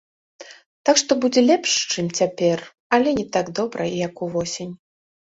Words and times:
Так 0.89 0.95
што 1.01 1.11
будзе 1.25 1.41
лепш, 1.49 1.69
чым 1.95 2.05
цяпер, 2.21 2.63
але 2.97 3.09
не 3.19 3.25
так 3.35 3.51
добра, 3.59 3.83
як 4.07 4.13
увосень. 4.29 4.73